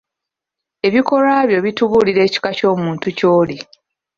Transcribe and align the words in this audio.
Ebikolwa 0.87 1.35
byo 1.49 1.59
bitubuulira 1.65 2.21
ekika 2.27 2.49
ky'omuntu 2.57 3.07
ky'oli. 3.17 3.57